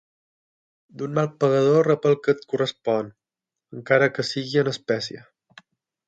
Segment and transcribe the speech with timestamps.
[0.99, 3.11] D'un mal pagador rep el que et correspon,
[3.81, 5.21] encara que sigui en espècie.